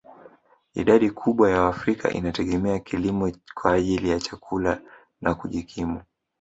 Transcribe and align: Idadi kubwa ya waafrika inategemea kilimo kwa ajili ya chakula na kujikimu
Idadi 0.75 1.09
kubwa 1.09 1.51
ya 1.51 1.61
waafrika 1.61 2.11
inategemea 2.13 2.79
kilimo 2.79 3.31
kwa 3.55 3.73
ajili 3.73 4.09
ya 4.09 4.19
chakula 4.19 4.81
na 5.21 5.35
kujikimu 5.35 6.01